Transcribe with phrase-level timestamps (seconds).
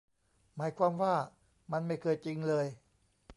[0.55, 1.15] หมายความว่า
[1.71, 2.65] มันไม่เคยจริงเลย